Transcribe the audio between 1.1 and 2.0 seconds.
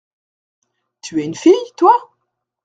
es une fille, toi?